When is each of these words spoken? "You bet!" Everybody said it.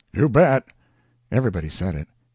"You 0.11 0.29
bet!" 0.29 0.65
Everybody 1.31 1.69
said 1.69 1.93
it. 1.93 2.07